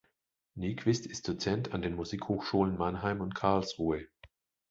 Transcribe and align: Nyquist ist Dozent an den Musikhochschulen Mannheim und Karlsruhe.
Nyquist 0.55 1.05
ist 1.05 1.27
Dozent 1.27 1.73
an 1.73 1.83
den 1.83 1.93
Musikhochschulen 1.93 2.75
Mannheim 2.75 3.21
und 3.21 3.35
Karlsruhe. 3.35 4.07